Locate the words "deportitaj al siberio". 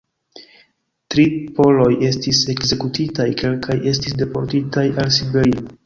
4.25-5.69